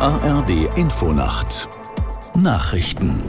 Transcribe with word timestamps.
ARD 0.00 0.78
Infonacht 0.78 1.68
Nachrichten 2.34 3.20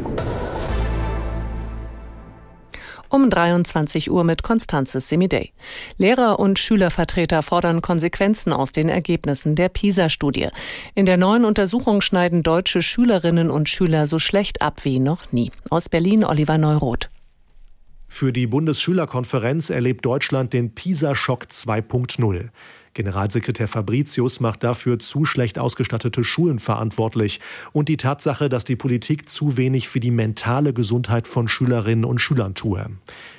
um 3.09 3.29
23 3.29 4.09
Uhr 4.09 4.23
mit 4.23 4.41
Konstanzes 4.41 5.10
Semidey. 5.10 5.51
Lehrer 5.97 6.39
und 6.39 6.60
Schülervertreter 6.60 7.42
fordern 7.42 7.81
Konsequenzen 7.81 8.53
aus 8.53 8.71
den 8.71 8.87
Ergebnissen 8.87 9.55
der 9.55 9.67
PISA-Studie. 9.67 10.47
In 10.96 11.05
der 11.05 11.17
neuen 11.17 11.44
Untersuchung 11.44 11.99
schneiden 11.99 12.42
deutsche 12.42 12.81
Schülerinnen 12.81 13.51
und 13.51 13.67
Schüler 13.67 14.08
so 14.08 14.17
schlecht 14.17 14.62
ab 14.62 14.85
wie 14.85 14.99
noch 14.99 15.33
nie. 15.33 15.51
Aus 15.69 15.90
Berlin 15.90 16.23
Oliver 16.23 16.58
Neuroth. 16.58 17.09
Für 18.08 18.31
die 18.31 18.48
Bundesschülerkonferenz 18.48 19.70
erlebt 19.70 20.05
Deutschland 20.05 20.53
den 20.53 20.73
PISA-Schock 20.73 21.48
2.0. 21.52 22.49
Generalsekretär 22.94 23.68
Fabricius 23.68 24.40
macht 24.40 24.63
dafür 24.63 25.00
zu 25.00 25.26
schlecht 25.26 25.58
ausgestattete 25.58 26.23
Schulen 26.23 26.59
verantwortlich 26.59 27.40
und 27.72 27.88
die 27.88 27.98
Tatsache, 27.98 28.50
dass 28.50 28.66
die 28.66 28.76
Politik 28.76 29.30
zu 29.30 29.55
wenig 29.58 29.88
für 29.88 30.00
die 30.00 30.12
mentale 30.12 30.73
Gesundheit 30.73 31.27
von 31.27 31.48
Schülerinnen 31.48 32.05
und 32.05 32.20
Schülern 32.20 32.54
tue. 32.54 32.86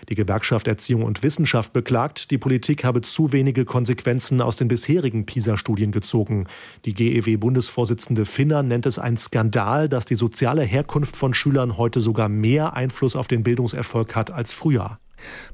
Die 0.09 0.15
Gewerkschaft 0.15 0.67
Erziehung 0.67 1.05
und 1.05 1.23
Wissenschaft 1.23 1.73
beklagt, 1.73 2.31
die 2.31 2.39
Politik 2.39 2.85
habe 2.85 3.03
zu 3.03 3.33
wenige 3.33 3.65
Konsequenzen 3.65 4.41
aus 4.41 4.57
den 4.57 4.69
bisherigen 4.69 5.27
PISA-Studien 5.27 5.93
gezogen. 5.93 6.47
Die 6.85 6.95
GEW-Bundesvorsitzende 6.95 8.25
Finner 8.25 8.63
nennt 8.63 8.87
es 8.87 8.99
ein 8.99 9.17
Skandal, 9.17 9.89
dass 9.89 10.05
die 10.05 10.17
soziale 10.17 10.63
Herkunft 10.63 11.17
von 11.17 11.35
Schülern 11.35 11.77
heute 11.77 12.01
sogar 12.01 12.29
mehr 12.29 12.75
Einfluss 12.75 13.17
auf 13.17 13.29
den 13.29 13.43
Bildungserfolg 13.43 14.17
hat 14.17 14.31
als 14.31 14.53
früher. 14.53 14.99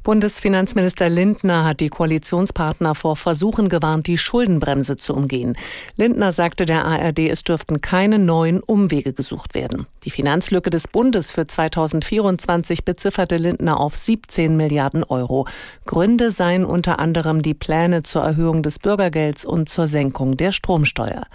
Bundesfinanzminister 0.05 1.09
Lindner 1.09 1.65
hat 1.65 1.81
die 1.81 1.89
Koalitionspartner 1.89 2.95
vor 2.95 3.17
Versuchen 3.17 3.69
gewarnt, 3.69 4.07
die 4.07 4.17
Schuldenbremse 4.17 4.97
zu 4.97 5.15
umgehen. 5.15 5.57
Lindner 5.97 6.33
sagte 6.33 6.65
der 6.65 6.85
ARD, 6.85 7.19
es 7.29 7.45
dürften 7.45 7.81
keine 7.81 8.19
neuen 8.19 8.61
Umwege 8.61 9.13
gesucht 9.13 9.55
werden. 9.55 9.87
Die 10.05 10.11
Finanzlücke 10.11 10.71
des 10.71 10.89
Bundes 10.89 11.31
für 11.31 11.47
2024 11.47 12.85
bezifferte 12.85 13.37
Lindner 13.37 13.79
auf 13.81 13.97
17 13.97 14.57
Milliarden 14.57 15.05
Euro. 15.05 15.47
Gründe 15.85 16.31
seien 16.31 16.65
unter 16.65 16.99
anderem 16.99 17.43
die 17.43 17.55
Pläne 17.55 18.03
zur 18.03 18.23
Erhöhung 18.23 18.63
des 18.63 18.79
Bürgergelds 18.79 19.45
und 19.45 19.69
zur 19.69 19.87
Senkung 19.87 20.37
der 20.37 20.53
Stromsteuer. 20.53 21.27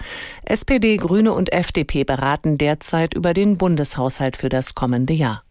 SPD, 0.46 0.98
Grüne 0.98 1.34
und 1.34 1.52
FDP 1.54 2.04
beraten 2.04 2.58
derzeit 2.58 3.14
über 3.14 3.34
den 3.34 3.58
Bundeshaushalt 3.58 4.38
für 4.38 4.50
das 4.50 4.74
kommende 4.74 5.14
Jahr. 5.14 5.44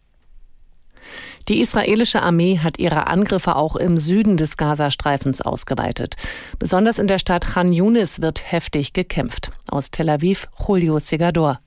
Die 1.49 1.59
israelische 1.59 2.21
Armee 2.21 2.59
hat 2.59 2.79
ihre 2.79 3.07
Angriffe 3.07 3.55
auch 3.55 3.75
im 3.75 3.97
Süden 3.97 4.37
des 4.37 4.55
Gazastreifens 4.55 5.41
ausgeweitet. 5.41 6.15
Besonders 6.57 6.99
in 6.99 7.07
der 7.07 7.19
Stadt 7.19 7.45
Khan 7.45 7.73
Yunis 7.73 8.21
wird 8.21 8.51
heftig 8.51 8.93
gekämpft. 8.93 9.51
Aus 9.67 9.91
Tel 9.91 10.09
Aviv 10.09 10.47
Julio 10.65 10.99
Segador. 10.99 11.59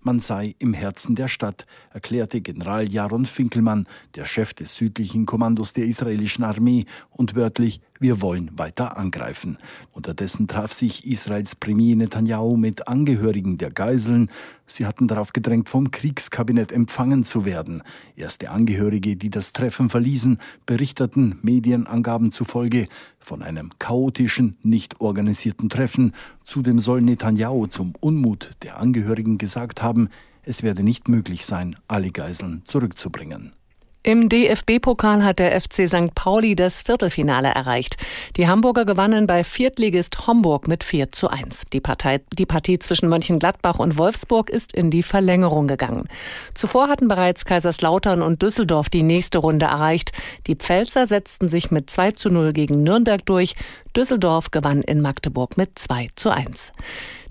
Man 0.00 0.20
sei 0.20 0.54
im 0.58 0.72
Herzen 0.72 1.16
der 1.16 1.28
Stadt, 1.28 1.64
erklärte 1.92 2.40
General 2.40 2.88
Jaron 2.88 3.26
Finkelmann, 3.26 3.86
der 4.14 4.24
Chef 4.24 4.54
des 4.54 4.76
südlichen 4.76 5.26
Kommandos 5.26 5.72
der 5.72 5.84
israelischen 5.84 6.44
Armee, 6.44 6.86
und 7.10 7.34
wörtlich 7.34 7.80
wir 8.00 8.20
wollen 8.20 8.50
weiter 8.56 8.96
angreifen. 8.96 9.58
Unterdessen 9.92 10.46
traf 10.48 10.72
sich 10.72 11.06
Israels 11.06 11.54
Premier 11.54 11.96
Netanyahu 11.96 12.56
mit 12.56 12.88
Angehörigen 12.88 13.58
der 13.58 13.70
Geiseln. 13.70 14.30
Sie 14.66 14.86
hatten 14.86 15.08
darauf 15.08 15.32
gedrängt, 15.32 15.68
vom 15.68 15.90
Kriegskabinett 15.90 16.72
empfangen 16.72 17.24
zu 17.24 17.44
werden. 17.44 17.82
Erste 18.16 18.50
Angehörige, 18.50 19.16
die 19.16 19.30
das 19.30 19.52
Treffen 19.52 19.88
verließen, 19.88 20.38
berichteten 20.66 21.38
Medienangaben 21.42 22.30
zufolge 22.30 22.88
von 23.18 23.42
einem 23.42 23.70
chaotischen, 23.78 24.58
nicht 24.62 25.00
organisierten 25.00 25.68
Treffen. 25.68 26.12
Zudem 26.44 26.78
soll 26.78 27.02
Netanyahu 27.02 27.66
zum 27.66 27.94
Unmut 28.00 28.50
der 28.62 28.78
Angehörigen 28.78 29.38
gesagt 29.38 29.82
haben, 29.82 30.08
es 30.42 30.62
werde 30.62 30.82
nicht 30.82 31.08
möglich 31.08 31.44
sein, 31.44 31.76
alle 31.88 32.10
Geiseln 32.10 32.62
zurückzubringen. 32.64 33.52
Im 34.04 34.28
DFB-Pokal 34.28 35.24
hat 35.24 35.40
der 35.40 35.60
FC 35.60 35.88
St. 35.88 36.14
Pauli 36.14 36.54
das 36.54 36.82
Viertelfinale 36.82 37.48
erreicht. 37.48 37.96
Die 38.36 38.46
Hamburger 38.46 38.84
gewannen 38.84 39.26
bei 39.26 39.42
Viertligist 39.42 40.28
Homburg 40.28 40.68
mit 40.68 40.84
4 40.84 41.10
zu 41.10 41.28
1. 41.28 41.64
Die, 41.72 41.80
Partei, 41.80 42.20
die 42.32 42.46
Partie 42.46 42.78
zwischen 42.78 43.08
Mönchengladbach 43.08 43.80
und 43.80 43.98
Wolfsburg 43.98 44.50
ist 44.50 44.72
in 44.72 44.90
die 44.90 45.02
Verlängerung 45.02 45.66
gegangen. 45.66 46.08
Zuvor 46.54 46.88
hatten 46.88 47.08
bereits 47.08 47.44
Kaiserslautern 47.44 48.22
und 48.22 48.40
Düsseldorf 48.40 48.88
die 48.88 49.02
nächste 49.02 49.38
Runde 49.38 49.66
erreicht. 49.66 50.12
Die 50.46 50.54
Pfälzer 50.54 51.08
setzten 51.08 51.48
sich 51.48 51.72
mit 51.72 51.90
2 51.90 52.12
zu 52.12 52.30
0 52.30 52.52
gegen 52.52 52.84
Nürnberg 52.84 53.26
durch. 53.26 53.56
Düsseldorf 53.96 54.52
gewann 54.52 54.82
in 54.82 55.00
Magdeburg 55.00 55.56
mit 55.56 55.76
2 55.76 56.10
zu 56.14 56.30
1. 56.30 56.72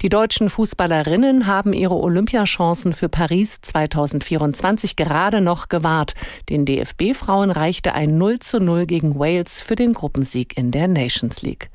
Die 0.04 0.10
deutschen 0.10 0.52
Fußballerinnen 0.52 1.48
haben 1.48 1.74
ihre 1.74 1.96
Olympiachancen 1.96 2.94
für 2.94 3.10
Paris 3.10 3.62
2024 3.64 4.96
gerade 4.96 5.42
noch 5.42 5.70
gewahrt. 5.70 6.14
Den 6.50 6.66
DFB-Frauen 6.66 7.50
reichte 7.50 7.96
ein 7.96 8.20
0 8.20 8.38
zu 8.38 8.60
0 8.60 8.86
gegen 8.86 9.18
Wales 9.18 9.60
für 9.60 9.76
den 9.76 9.94
Gruppensieg 9.94 10.56
in 10.56 10.70
der 10.70 10.88
Nations 10.88 11.42
League. 11.42 11.72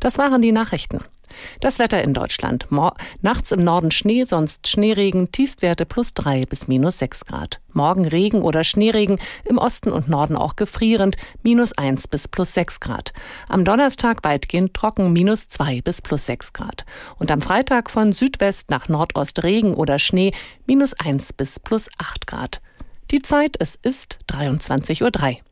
Das 0.00 0.16
waren 0.16 0.40
die 0.40 0.52
Nachrichten. 0.52 1.00
Das 1.60 1.78
Wetter 1.78 2.02
in 2.02 2.14
Deutschland. 2.14 2.66
Mor 2.70 2.94
Nachts 3.22 3.52
im 3.52 3.64
Norden 3.64 3.90
Schnee, 3.90 4.24
sonst 4.24 4.68
Schneeregen, 4.68 5.32
Tiefstwerte 5.32 5.86
plus 5.86 6.14
drei 6.14 6.44
bis 6.46 6.68
minus 6.68 6.98
sechs 6.98 7.24
Grad. 7.24 7.60
Morgen 7.72 8.06
Regen 8.06 8.42
oder 8.42 8.64
Schneeregen, 8.64 9.18
im 9.44 9.58
Osten 9.58 9.90
und 9.90 10.08
Norden 10.08 10.36
auch 10.36 10.56
gefrierend, 10.56 11.16
minus 11.42 11.72
eins 11.72 12.08
bis 12.08 12.28
plus 12.28 12.54
sechs 12.54 12.80
Grad. 12.80 13.12
Am 13.48 13.64
Donnerstag 13.64 14.24
weitgehend 14.24 14.74
trocken, 14.74 15.12
minus 15.12 15.48
zwei 15.48 15.80
bis 15.82 16.00
plus 16.00 16.26
sechs 16.26 16.52
Grad. 16.52 16.84
Und 17.18 17.30
am 17.30 17.42
Freitag 17.42 17.90
von 17.90 18.12
Südwest 18.12 18.70
nach 18.70 18.88
Nordost 18.88 19.42
Regen 19.42 19.74
oder 19.74 19.98
Schnee, 19.98 20.32
minus 20.66 20.94
eins 20.94 21.32
bis 21.32 21.60
plus 21.60 21.88
acht 21.98 22.26
Grad. 22.26 22.60
Die 23.10 23.22
Zeit, 23.22 23.56
es 23.60 23.76
ist 23.76 24.18
23.03 24.28 25.02
Uhr. 25.02 25.45